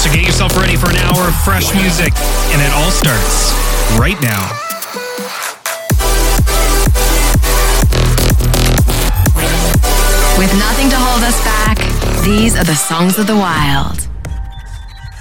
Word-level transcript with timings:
So 0.00 0.10
get 0.10 0.24
yourself 0.24 0.56
ready 0.56 0.76
for 0.76 0.88
an 0.88 0.96
hour 0.96 1.28
of 1.28 1.34
fresh 1.44 1.74
music, 1.74 2.14
and 2.52 2.62
it 2.62 2.72
all 2.72 2.90
starts 2.90 3.52
right 3.98 4.18
now. 4.22 4.48
With 10.38 10.58
nothing 10.58 10.88
to 10.88 10.96
hold 10.96 11.22
us 11.22 11.44
back, 11.44 12.24
these 12.24 12.56
are 12.56 12.64
the 12.64 12.74
songs 12.74 13.18
of 13.18 13.26
the 13.26 13.36
wild. 13.36 14.08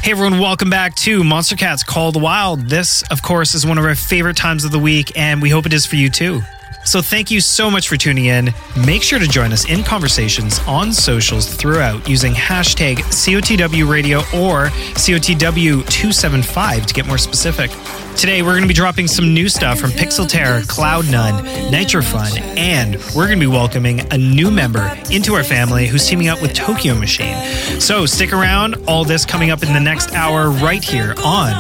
Hey 0.01 0.11
everyone, 0.11 0.39
welcome 0.39 0.69
back 0.69 0.95
to 0.95 1.23
Monstercat's 1.23 1.83
Call 1.83 2.13
the 2.13 2.19
Wild. 2.19 2.61
This, 2.69 3.03
of 3.11 3.21
course, 3.21 3.53
is 3.55 3.65
one 3.65 3.77
of 3.77 3.83
our 3.83 3.95
favorite 3.95 4.37
times 4.37 4.63
of 4.63 4.71
the 4.71 4.79
week, 4.79 5.11
and 5.17 5.41
we 5.41 5.49
hope 5.49 5.65
it 5.65 5.73
is 5.73 5.85
for 5.85 5.97
you 5.97 6.09
too. 6.09 6.41
So 6.89 7.01
thank 7.03 7.29
you 7.29 7.39
so 7.39 7.69
much 7.69 7.87
for 7.87 7.97
tuning 7.97 8.25
in. 8.25 8.51
Make 8.83 9.03
sure 9.03 9.19
to 9.19 9.27
join 9.27 9.53
us 9.53 9.69
in 9.69 9.83
conversations 9.83 10.59
on 10.65 10.91
socials 10.91 11.47
throughout 11.53 12.09
using 12.09 12.33
hashtag 12.33 12.95
COTW 12.95 13.87
Radio 13.87 14.21
or 14.33 14.69
COTW275 14.97 16.87
to 16.87 16.93
get 16.95 17.05
more 17.05 17.19
specific. 17.19 17.69
Today, 18.17 18.41
we're 18.41 18.53
going 18.53 18.63
to 18.63 18.67
be 18.67 18.73
dropping 18.73 19.07
some 19.07 19.35
new 19.35 19.49
stuff 19.49 19.79
from 19.79 19.91
Pixel 19.91 20.27
Terror, 20.27 20.61
CloudNone, 20.61 21.69
Nitrofun, 21.69 22.39
and 22.57 22.95
we're 23.15 23.27
going 23.27 23.37
to 23.39 23.45
be 23.45 23.45
welcoming 23.45 23.99
a 24.11 24.17
new 24.17 24.49
member 24.49 24.91
into 25.11 25.35
our 25.35 25.43
family 25.43 25.85
who's 25.85 26.07
teaming 26.07 26.27
up 26.27 26.41
with 26.41 26.55
Tokyo 26.55 26.95
Machine. 26.95 27.37
So 27.79 28.07
stick 28.07 28.33
around. 28.33 28.77
All 28.87 29.05
this 29.05 29.25
coming 29.25 29.51
up 29.51 29.61
in 29.61 29.73
the 29.73 29.79
next 29.79 30.13
hour 30.13 30.49
right 30.49 30.83
here 30.83 31.13
on 31.23 31.51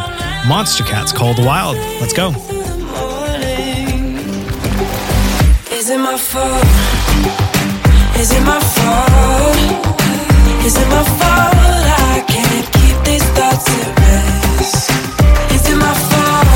Monstercat's 0.49 1.13
Call 1.13 1.35
the 1.35 1.45
Wild. 1.45 1.77
Let's 2.01 2.13
go. 2.13 2.58
Is 5.79 5.89
it 5.89 5.97
my 5.97 6.17
fault? 6.17 6.65
Is 8.19 8.33
it 8.33 8.43
my 8.43 8.59
fault? 8.59 9.55
Is 10.65 10.75
it 10.75 10.89
my 10.89 11.03
fault? 11.19 11.85
I 12.11 12.21
can't 12.27 12.67
keep 12.73 12.97
these 13.05 13.23
thoughts 13.31 13.65
at 13.79 13.99
rest. 14.01 14.91
Is 15.55 15.69
it 15.71 15.77
my 15.77 15.93
fault 16.09 16.47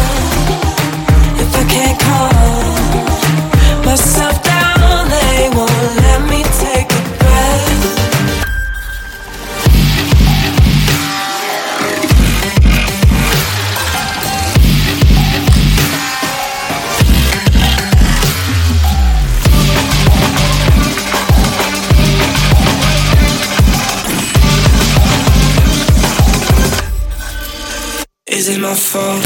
if 1.40 1.56
I 1.56 1.64
can't 1.74 2.00
calm 2.02 3.86
myself 3.86 4.44
down? 4.44 4.53
Is 28.46 28.50
it 28.50 28.60
my 28.60 28.76
fault? 28.76 29.26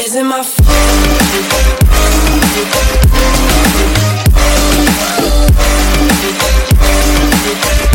Is 0.00 0.16
it 0.16 0.24
my 0.24 0.42
fault? 0.42 0.68
Is 7.48 7.87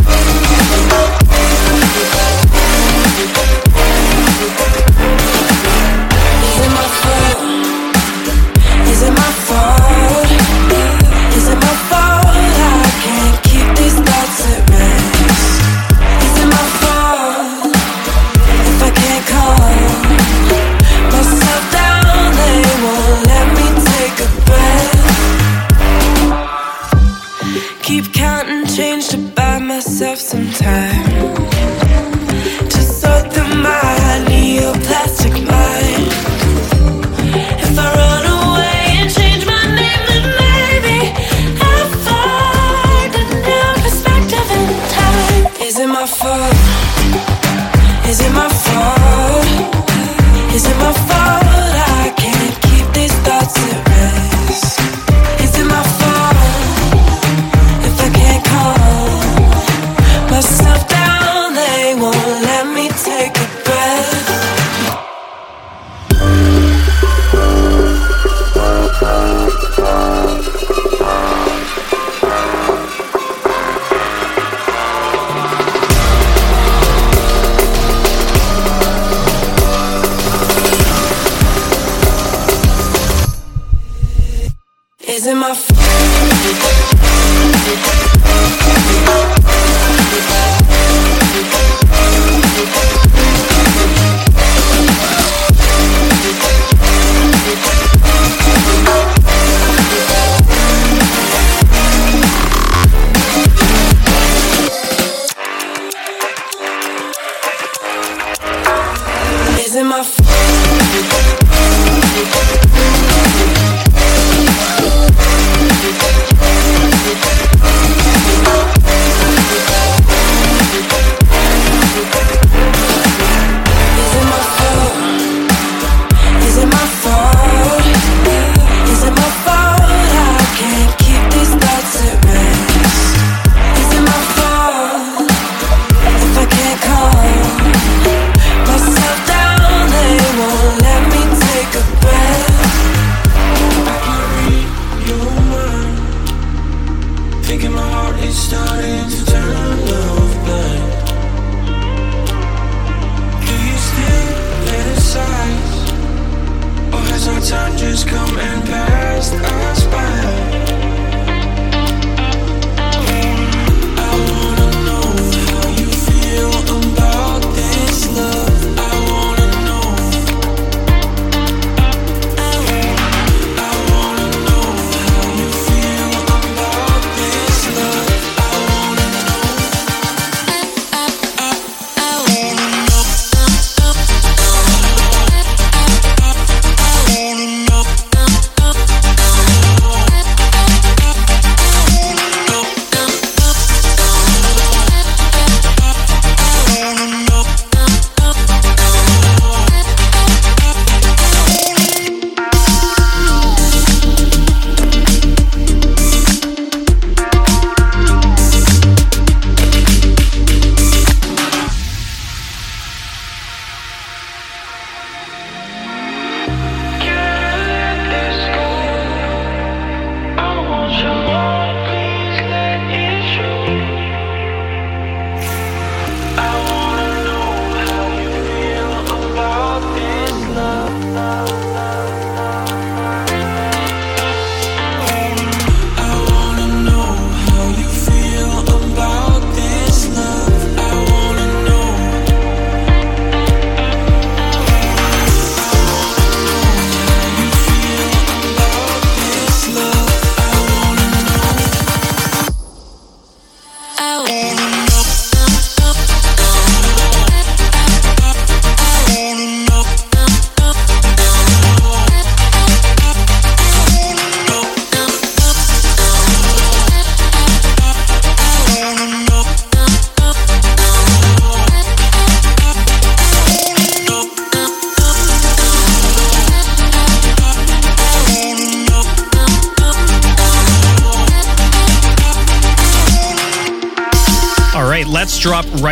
It 85.34 85.36
my 85.36 85.56
fault? 85.56 85.73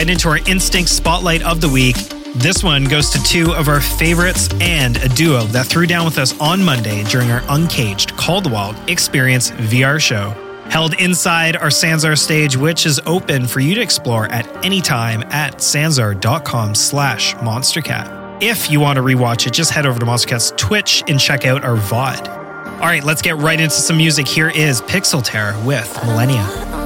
Right 0.01 0.09
into 0.09 0.29
our 0.29 0.39
instinct 0.47 0.89
spotlight 0.89 1.43
of 1.43 1.61
the 1.61 1.69
week. 1.69 1.95
This 2.33 2.63
one 2.63 2.85
goes 2.85 3.11
to 3.11 3.21
two 3.21 3.53
of 3.53 3.67
our 3.67 3.79
favorites 3.79 4.49
and 4.59 4.97
a 4.97 5.07
duo 5.07 5.43
that 5.43 5.67
threw 5.67 5.85
down 5.85 6.05
with 6.05 6.17
us 6.17 6.35
on 6.39 6.63
Monday 6.63 7.03
during 7.03 7.29
our 7.29 7.43
Uncaged 7.49 8.17
Caldwell 8.17 8.75
Experience 8.87 9.51
VR 9.51 9.99
show. 9.99 10.31
Held 10.71 10.95
inside 10.95 11.55
our 11.55 11.67
Sansar 11.67 12.17
stage, 12.17 12.57
which 12.57 12.87
is 12.87 12.99
open 13.05 13.45
for 13.45 13.59
you 13.59 13.75
to 13.75 13.81
explore 13.81 14.25
at 14.31 14.47
any 14.65 14.81
time 14.81 15.21
at 15.29 15.57
sansar.com 15.57 16.73
slash 16.73 17.35
monstercat. 17.35 18.41
If 18.41 18.71
you 18.71 18.79
want 18.79 18.97
to 18.97 19.03
rewatch 19.03 19.45
it, 19.45 19.53
just 19.53 19.69
head 19.69 19.85
over 19.85 19.99
to 19.99 20.05
Monstercat's 20.07 20.51
Twitch 20.57 21.03
and 21.07 21.19
check 21.19 21.45
out 21.45 21.63
our 21.63 21.77
VOD. 21.77 22.27
All 22.27 22.87
right, 22.87 23.03
let's 23.03 23.21
get 23.21 23.37
right 23.37 23.61
into 23.61 23.75
some 23.75 23.97
music. 23.97 24.27
Here 24.27 24.49
is 24.49 24.81
Pixel 24.81 25.21
Terror 25.23 25.55
with 25.63 25.95
Millennia. 26.05 26.80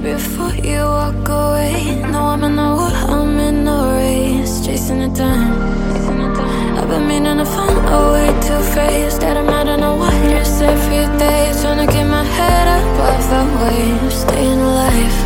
Baby, 0.00 0.14
before 0.14 0.54
you 0.54 0.80
walk 0.80 1.28
away. 1.28 2.02
No, 2.12 2.20
I'm 2.32 2.42
in 2.44 2.56
the 2.56 2.68
war, 2.78 2.94
I'm 3.14 3.38
in 3.38 3.64
the 3.64 3.78
race, 3.98 4.64
chasing 4.64 5.00
it 5.02 5.14
down. 5.14 5.52
I've 6.78 6.88
been 6.88 7.06
meaning 7.08 7.38
to 7.38 7.46
find 7.46 7.78
a 7.98 8.00
way 8.12 8.28
to 8.46 8.54
face 8.74 9.18
that 9.18 9.36
I'm 9.36 9.46
not 9.46 9.66
in 9.68 9.82
a 9.82 9.96
wires 9.96 10.60
every 10.60 11.06
day. 11.18 11.52
Trying 11.60 11.86
to 11.86 11.92
get 11.92 12.06
my 12.06 12.24
head 12.24 12.66
off 12.76 12.86
the 13.30 13.42
waves, 13.62 14.14
staying 14.22 14.60
alive. 14.60 15.16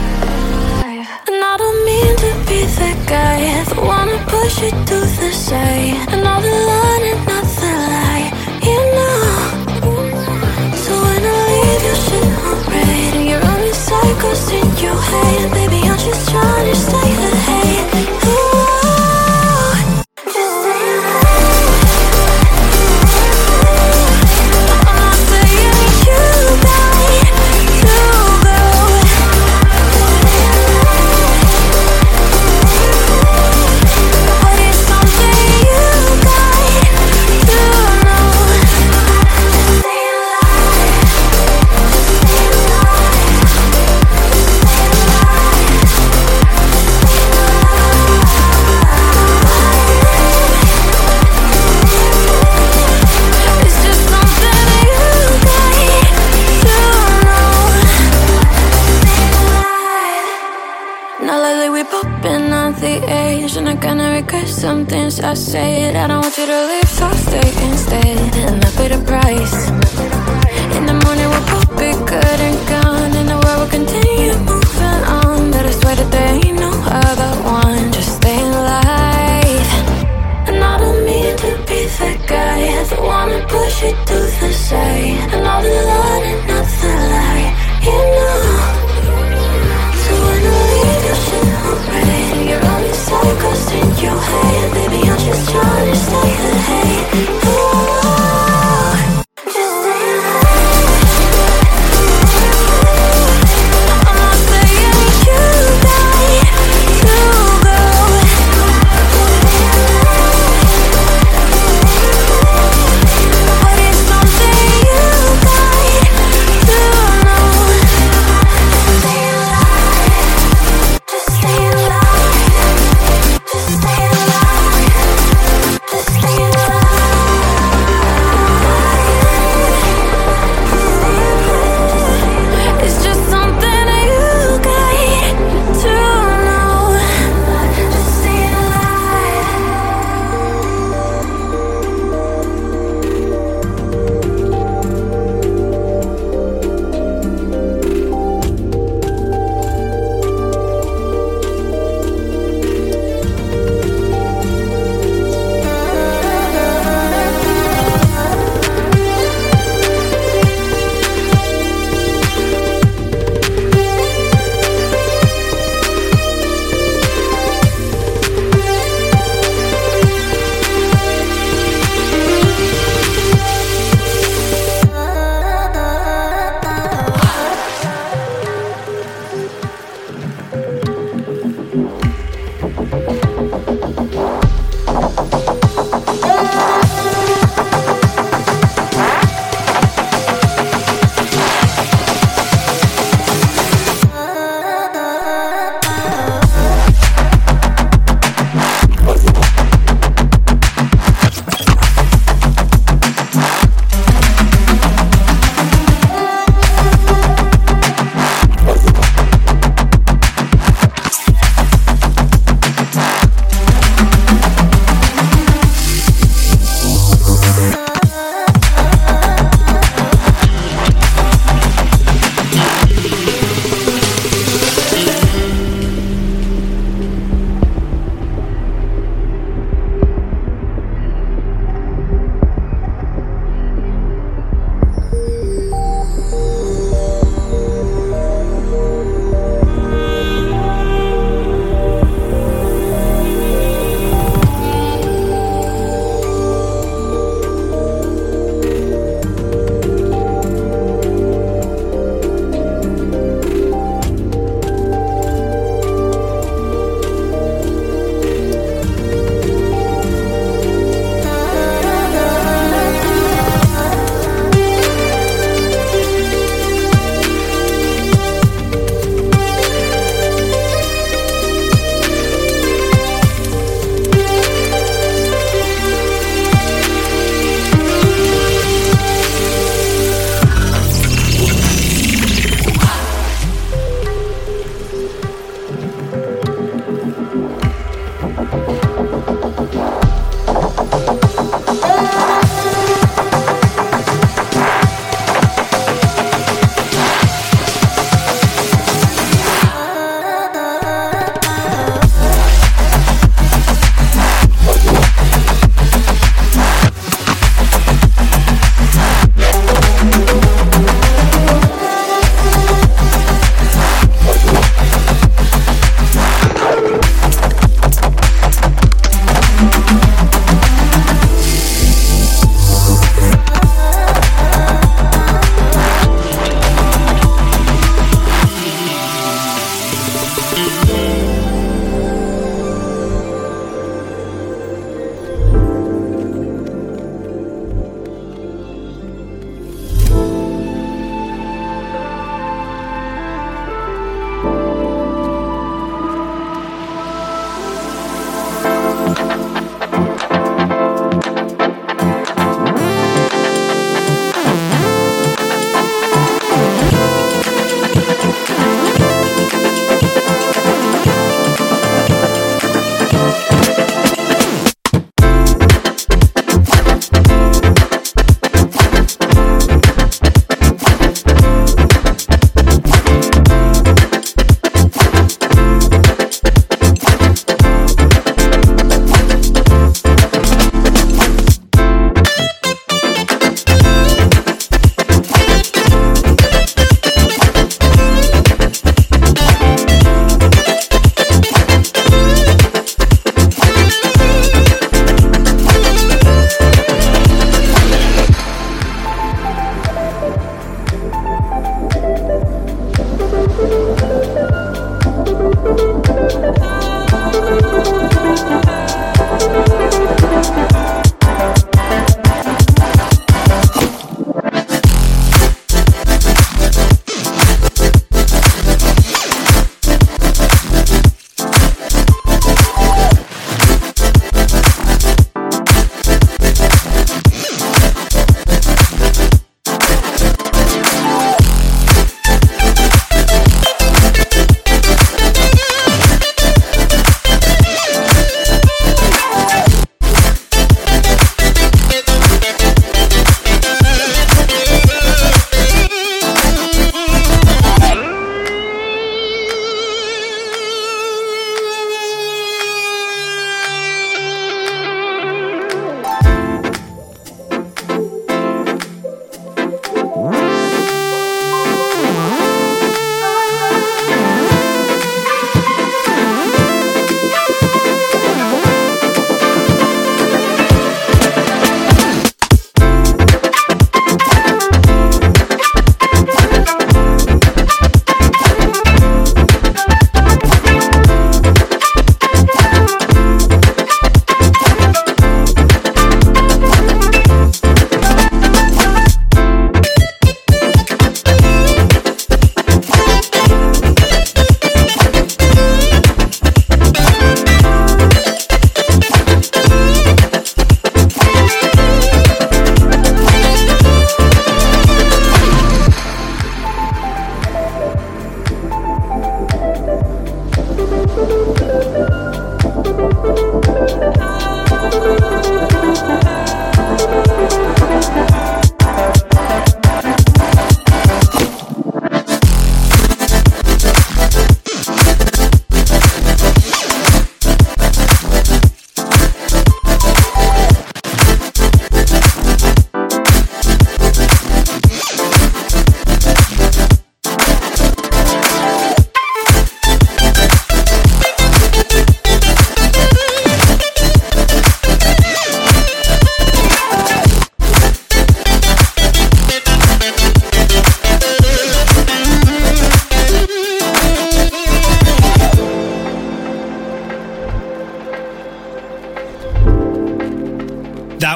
And 1.29 1.41
I 1.53 1.55
don't 1.63 1.81
mean 1.89 2.15
to 2.25 2.31
be 2.49 2.61
the 2.81 2.93
guy 3.07 3.39
that 3.65 3.77
wanna 3.89 4.19
push 4.33 4.63
you 4.63 4.71
to 4.71 4.99
the 5.21 5.31
side. 5.33 6.13
And 6.13 6.27
all 6.27 6.41
the 6.41 6.57
line 6.71 7.05
and 7.13 7.29
cycles 13.89 14.51
in 14.51 14.69
your 14.85 15.01
head. 15.01 15.51
Baby, 15.53 15.81
I'm 15.89 15.99
just 15.99 16.29
trying 16.29 16.67
to 16.67 16.77
stay 16.77 17.11
ahead 17.33 17.98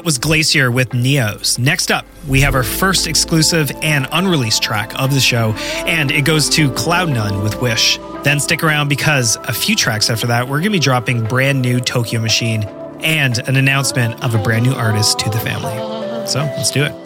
That 0.02 0.06
was 0.06 0.18
Glacier 0.18 0.72
with 0.72 0.88
Neos. 0.88 1.60
Next 1.60 1.92
up, 1.92 2.04
we 2.26 2.40
have 2.40 2.56
our 2.56 2.64
first 2.64 3.06
exclusive 3.06 3.70
and 3.82 4.08
unreleased 4.10 4.60
track 4.60 4.90
of 4.98 5.14
the 5.14 5.20
show, 5.20 5.52
and 5.86 6.10
it 6.10 6.24
goes 6.24 6.48
to 6.48 6.70
CloudNone 6.70 7.40
with 7.44 7.62
Wish. 7.62 8.00
Then 8.24 8.40
stick 8.40 8.64
around 8.64 8.88
because 8.88 9.36
a 9.36 9.52
few 9.52 9.76
tracks 9.76 10.10
after 10.10 10.26
that, 10.26 10.48
we're 10.48 10.58
going 10.58 10.64
to 10.64 10.70
be 10.70 10.80
dropping 10.80 11.22
brand 11.22 11.62
new 11.62 11.78
Tokyo 11.78 12.20
Machine 12.20 12.64
and 13.04 13.38
an 13.46 13.54
announcement 13.54 14.20
of 14.24 14.34
a 14.34 14.38
brand 14.38 14.66
new 14.66 14.72
artist 14.72 15.20
to 15.20 15.30
the 15.30 15.38
family. 15.38 15.76
So 16.26 16.40
let's 16.40 16.72
do 16.72 16.82
it. 16.82 17.01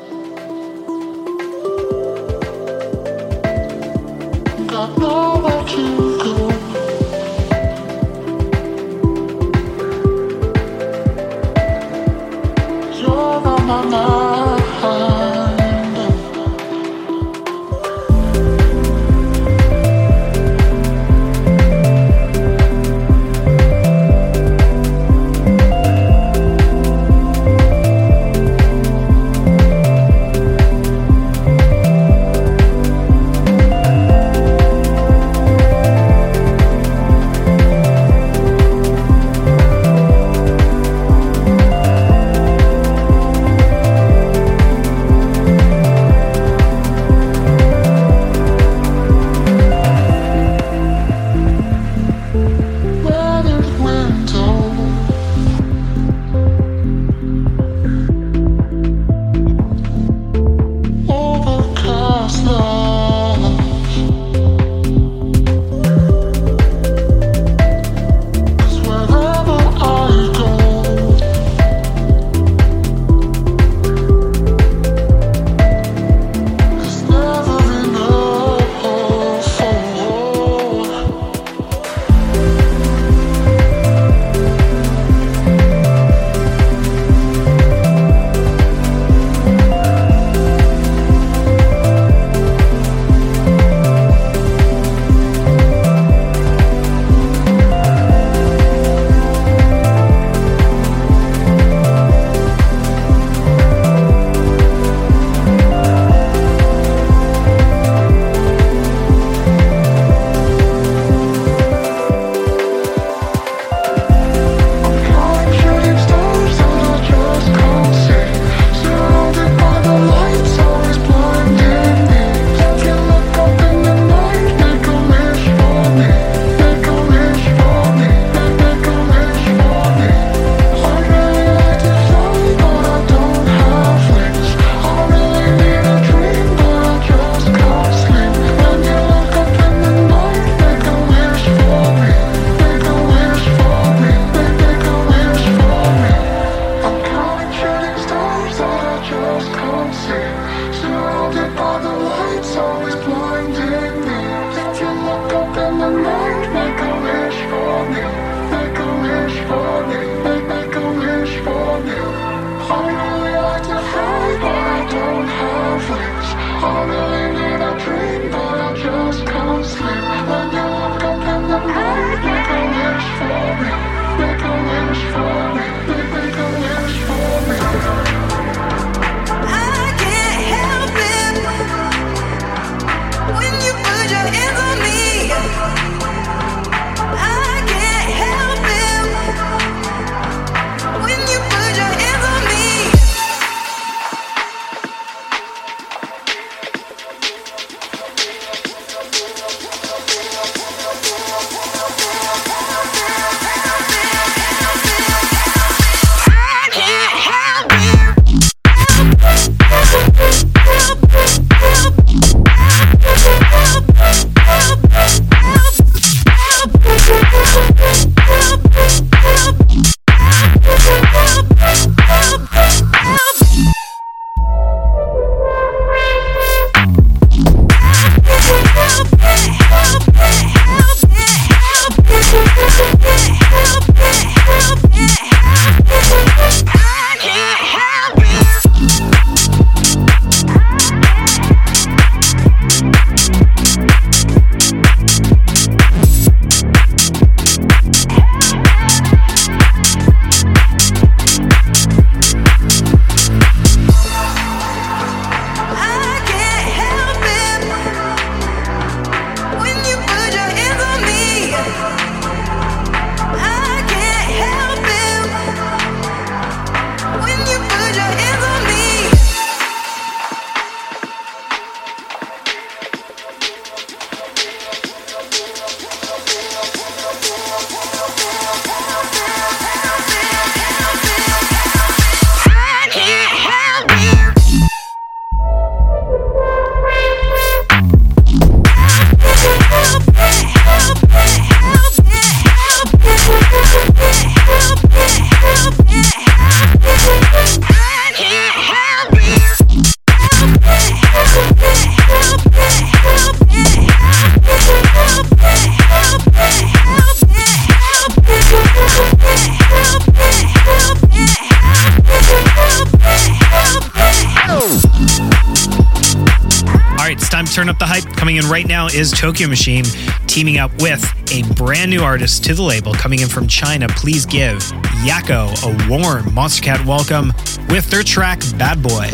Coming 318.14 318.36
in 318.36 318.46
right 318.46 318.66
now 318.66 318.86
is 318.86 319.10
Tokyo 319.10 319.48
Machine 319.48 319.84
teaming 320.26 320.58
up 320.58 320.70
with 320.80 321.04
a 321.32 321.42
brand 321.54 321.90
new 321.90 322.02
artist 322.02 322.44
to 322.44 322.54
the 322.54 322.62
label 322.62 322.94
coming 322.94 323.20
in 323.20 323.28
from 323.28 323.46
China. 323.46 323.88
Please 323.88 324.26
give 324.26 324.58
Yako 325.04 325.48
a 325.64 325.90
warm 325.90 326.24
Monstercat 326.26 326.84
welcome 326.86 327.32
with 327.68 327.90
their 327.90 328.02
track 328.02 328.40
Bad 328.58 328.82
Boy. 328.82 329.10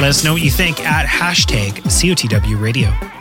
Let 0.00 0.10
us 0.10 0.24
know 0.24 0.32
what 0.32 0.42
you 0.42 0.50
think 0.50 0.80
at 0.80 1.06
hashtag 1.06 1.72
COTW 1.82 2.60
Radio. 2.60 3.19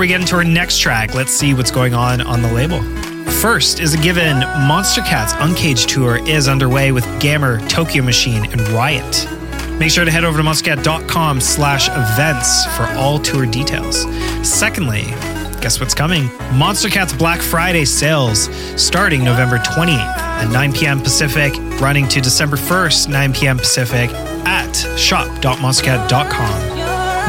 We 0.00 0.06
get 0.06 0.22
into 0.22 0.34
our 0.36 0.44
next 0.44 0.78
track, 0.78 1.12
let's 1.14 1.30
see 1.30 1.52
what's 1.52 1.70
going 1.70 1.92
on 1.92 2.22
on 2.22 2.40
the 2.40 2.50
label. 2.50 2.80
First 3.32 3.80
is 3.80 3.92
a 3.92 3.98
given 3.98 4.38
Monstercat's 4.38 5.34
Uncaged 5.40 5.90
tour 5.90 6.26
is 6.26 6.48
underway 6.48 6.90
with 6.90 7.04
Gammer, 7.20 7.60
Tokyo 7.68 8.02
Machine, 8.02 8.50
and 8.50 8.62
Riot. 8.70 9.28
Make 9.78 9.90
sure 9.90 10.06
to 10.06 10.10
head 10.10 10.24
over 10.24 10.38
to 10.38 10.42
monstercat.com 10.42 11.42
slash 11.42 11.90
events 11.90 12.64
for 12.76 12.84
all 12.96 13.18
tour 13.18 13.44
details. 13.44 14.06
Secondly, 14.42 15.02
guess 15.60 15.80
what's 15.80 15.92
coming? 15.92 16.28
Monstercat's 16.54 17.12
Black 17.12 17.42
Friday 17.42 17.84
sales 17.84 18.48
starting 18.82 19.22
November 19.22 19.58
28th 19.58 19.98
at 19.98 20.50
9 20.50 20.72
p.m. 20.72 21.02
Pacific, 21.02 21.52
running 21.78 22.08
to 22.08 22.22
December 22.22 22.56
1st, 22.56 23.08
9 23.10 23.34
p.m. 23.34 23.58
Pacific 23.58 24.08
at 24.46 24.72
shop.monstercat.com. 24.98 26.79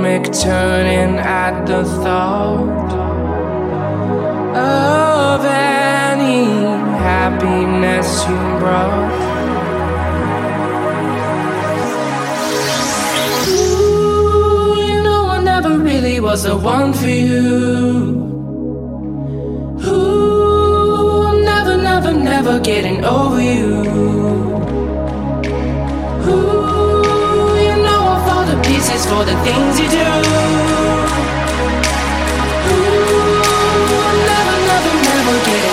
stomach 0.00 0.32
turning 0.32 1.18
at 1.18 1.66
the 1.66 1.84
thought 1.84 2.92
of 4.56 5.44
any 5.44 6.44
happiness 7.04 8.08
you 8.26 8.36
brought. 8.58 9.12
Ooh, 13.48 14.74
you 14.88 15.02
know 15.02 15.26
I 15.26 15.42
never 15.42 15.78
really 15.78 16.18
was 16.18 16.44
the 16.44 16.56
one 16.56 16.94
for 16.94 17.08
you. 17.08 18.16
Ooh, 19.84 21.26
I'm 21.26 21.44
never, 21.44 21.76
never, 21.76 22.12
never 22.14 22.58
getting 22.60 23.04
over 23.04 23.42
you. 23.42 23.79
for 29.10 29.24
the 29.24 29.34
things 29.42 29.80
you 29.80 29.88
do. 29.88 29.98
Ooh, 29.98 31.00
never, 34.30 34.56
never, 34.70 34.92
never 35.02 35.36
get 35.46 35.64
it. 35.64 35.69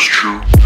feels 0.00 0.08
true. 0.08 0.59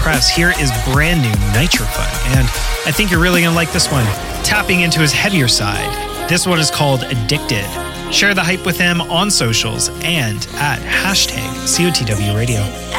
Press, 0.00 0.30
here 0.30 0.54
is 0.58 0.72
brand 0.94 1.20
new 1.20 1.28
Nitro 1.52 1.84
Fun. 1.84 2.08
And 2.34 2.48
I 2.86 2.90
think 2.90 3.10
you're 3.10 3.20
really 3.20 3.42
to 3.42 3.54
like 3.54 3.70
this 3.70 3.92
one. 3.92 4.04
Tapping 4.42 4.80
into 4.80 4.98
his 4.98 5.12
heavier 5.12 5.46
side. 5.46 6.26
This 6.26 6.46
one 6.46 6.58
is 6.58 6.70
called 6.70 7.02
Addicted. 7.02 7.66
Share 8.10 8.32
the 8.32 8.42
hype 8.42 8.64
with 8.64 8.78
him 8.78 9.02
on 9.02 9.30
socials 9.30 9.90
and 10.02 10.38
at 10.54 10.78
hashtag 10.80 11.46
COTW 11.66 12.34
Radio. 12.34 12.89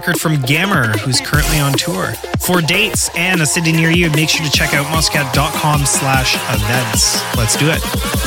Record 0.00 0.18
from 0.18 0.36
Gammer, 0.36 0.96
who's 1.00 1.20
currently 1.20 1.58
on 1.58 1.74
tour. 1.74 2.12
For 2.38 2.62
dates 2.62 3.10
and 3.14 3.42
a 3.42 3.44
city 3.44 3.70
near 3.70 3.90
you, 3.90 4.08
make 4.12 4.30
sure 4.30 4.46
to 4.46 4.50
check 4.50 4.72
out 4.72 4.86
monstercat.com 4.86 5.84
slash 5.84 6.36
events. 6.48 7.22
Let's 7.36 7.54
do 7.54 7.66
it. 7.68 8.19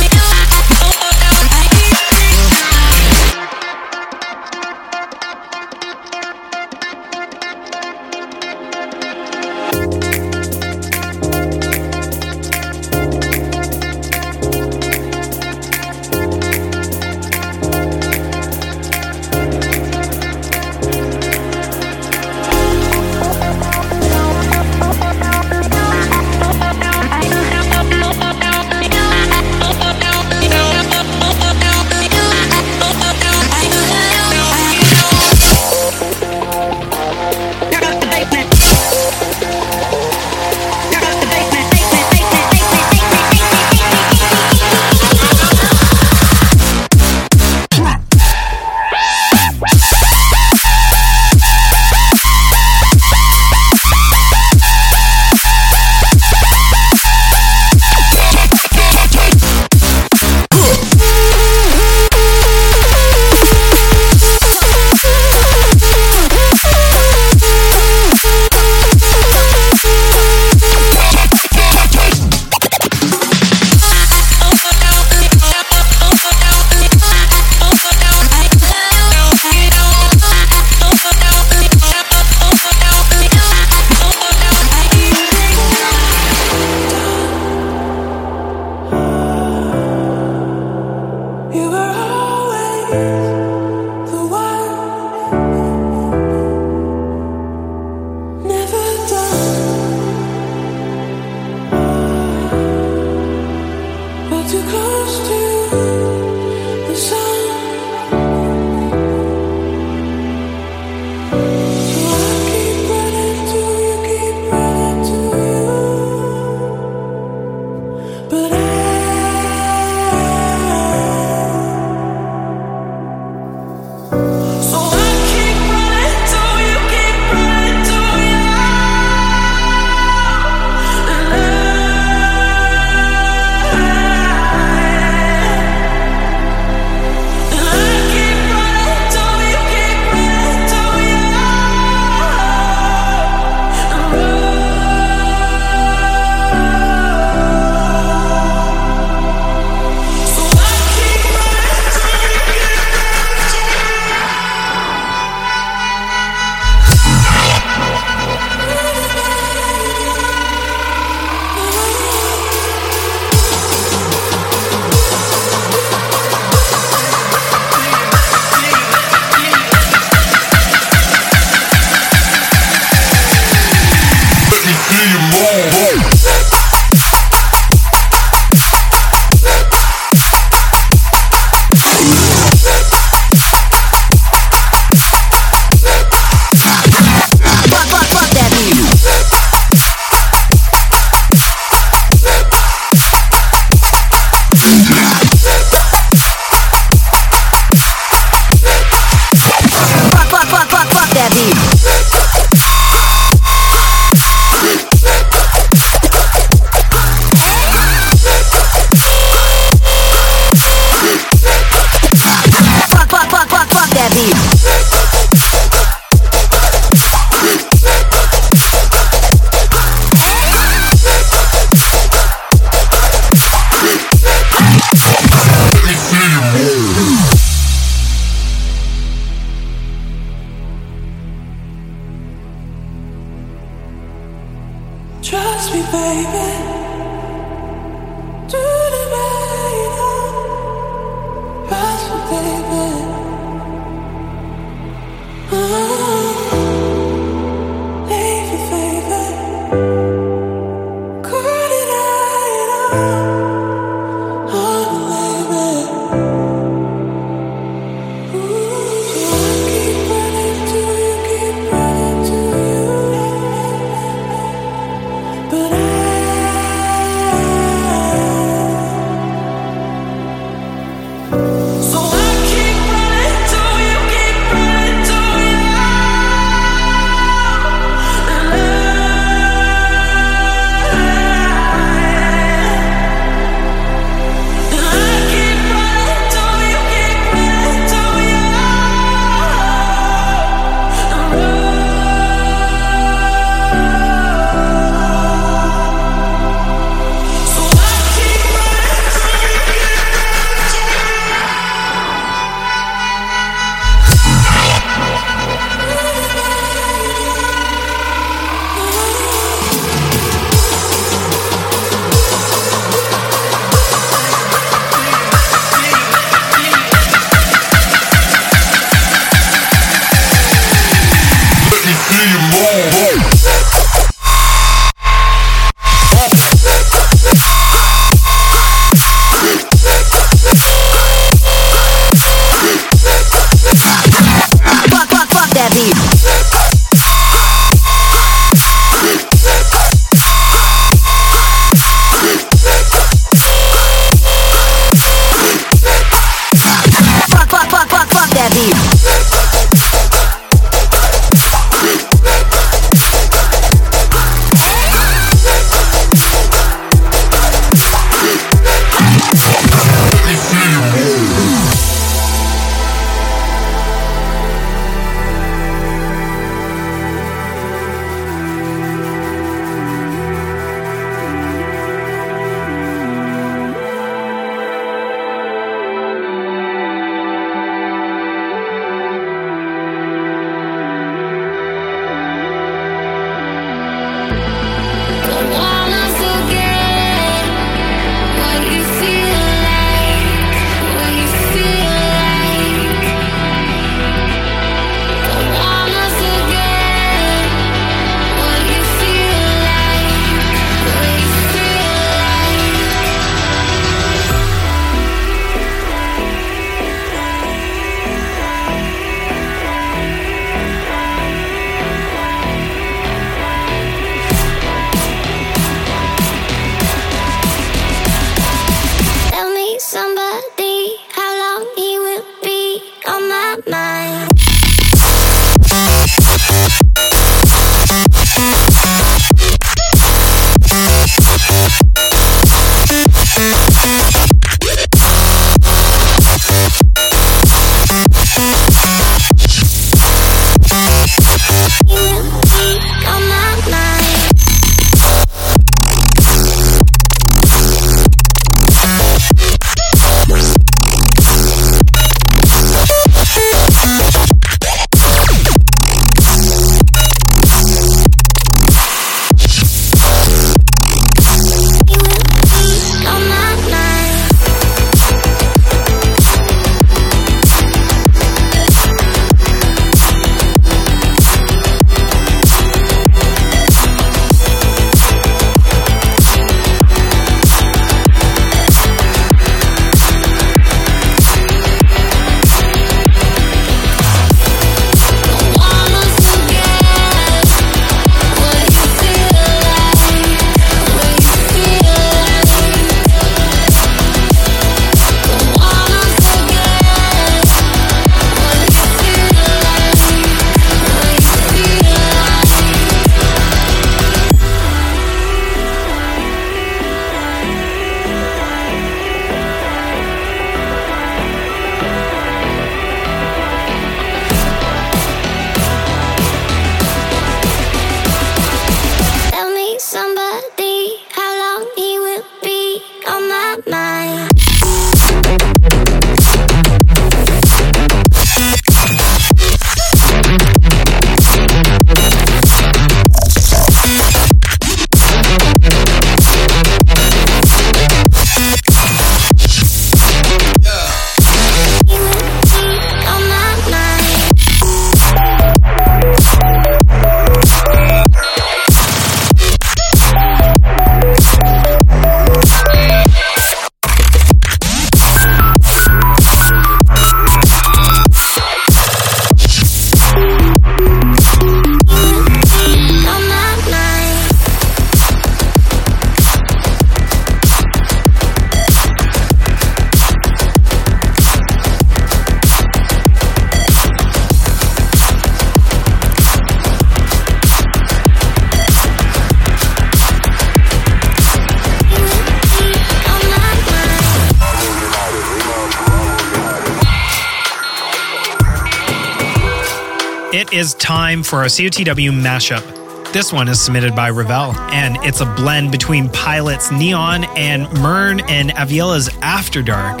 Time 591.08 591.22
for 591.22 591.38
our 591.38 591.46
COTW 591.46 592.10
mashup. 592.10 593.14
This 593.14 593.32
one 593.32 593.48
is 593.48 593.58
submitted 593.58 593.96
by 593.96 594.10
Ravalle, 594.10 594.54
and 594.70 594.98
it's 595.06 595.22
a 595.22 595.24
blend 595.24 595.72
between 595.72 596.10
Pilot's 596.10 596.70
Neon 596.70 597.24
and 597.34 597.62
MYRNE 597.80 598.20
and 598.28 598.50
Aviella's 598.50 599.08
After 599.22 599.62
Dark. 599.62 600.00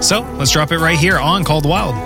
So 0.00 0.20
let's 0.38 0.52
drop 0.52 0.70
it 0.70 0.78
right 0.78 0.96
here 0.96 1.18
on 1.18 1.42
Called 1.42 1.66
Wild. 1.66 1.96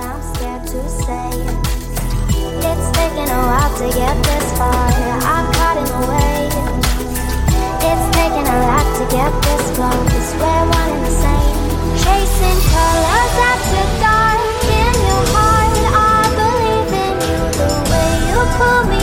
Get 9.11 9.43
this. 9.43 9.79
We're 9.79 9.85
one 9.85 10.91
and 10.91 11.05
the 11.05 11.11
same. 11.11 11.97
Chasing 11.99 12.61
colors 12.73 13.98
pull 18.59 18.89
me 18.89 18.98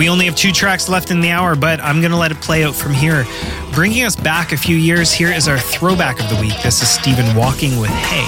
we 0.00 0.08
only 0.08 0.24
have 0.24 0.34
two 0.34 0.50
tracks 0.50 0.88
left 0.88 1.10
in 1.10 1.20
the 1.20 1.30
hour, 1.30 1.54
but 1.54 1.78
I'm 1.78 2.00
going 2.00 2.10
to 2.10 2.16
let 2.16 2.30
it 2.30 2.40
play 2.40 2.64
out 2.64 2.74
from 2.74 2.94
here. 2.94 3.26
Bringing 3.74 4.06
us 4.06 4.16
back 4.16 4.50
a 4.50 4.56
few 4.56 4.74
years, 4.74 5.12
here 5.12 5.30
is 5.30 5.46
our 5.46 5.58
throwback 5.58 6.18
of 6.20 6.30
the 6.30 6.40
week. 6.40 6.54
This 6.62 6.80
is 6.80 6.88
Stephen 6.88 7.36
Walking 7.36 7.78
with 7.78 7.90
Hey. 7.90 8.26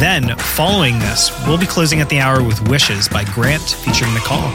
Then, 0.00 0.36
following 0.36 0.98
this, 0.98 1.30
we'll 1.46 1.56
be 1.56 1.66
closing 1.66 2.00
at 2.00 2.08
the 2.08 2.18
hour 2.18 2.42
with 2.42 2.68
Wishes 2.68 3.08
by 3.08 3.22
Grant 3.22 3.62
featuring 3.62 4.12
Call. 4.16 4.50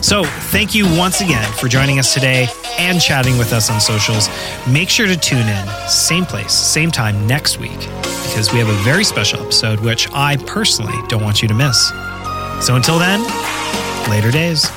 So, 0.00 0.22
thank 0.22 0.72
you 0.72 0.84
once 0.96 1.20
again 1.20 1.52
for 1.54 1.66
joining 1.66 1.98
us 1.98 2.14
today 2.14 2.46
and 2.78 3.00
chatting 3.00 3.36
with 3.36 3.52
us 3.52 3.68
on 3.68 3.80
socials. 3.80 4.28
Make 4.68 4.90
sure 4.90 5.08
to 5.08 5.16
tune 5.16 5.48
in, 5.48 5.88
same 5.88 6.26
place, 6.26 6.52
same 6.52 6.92
time 6.92 7.26
next 7.26 7.58
week, 7.58 7.80
because 8.28 8.52
we 8.52 8.60
have 8.60 8.68
a 8.68 8.82
very 8.84 9.02
special 9.02 9.40
episode 9.40 9.80
which 9.80 10.08
I 10.12 10.36
personally 10.46 10.94
don't 11.08 11.24
want 11.24 11.42
you 11.42 11.48
to 11.48 11.54
miss. 11.54 11.88
So, 12.64 12.76
until 12.76 13.00
then, 13.00 13.20
later 14.08 14.30
days. 14.30 14.70